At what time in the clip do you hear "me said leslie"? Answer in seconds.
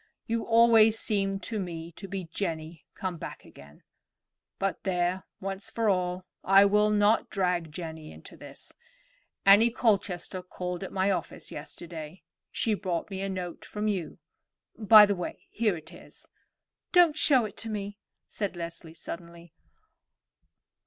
17.69-18.95